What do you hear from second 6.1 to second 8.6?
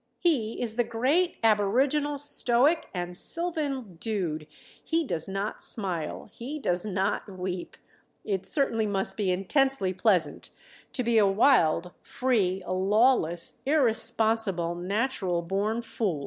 He does not weep. It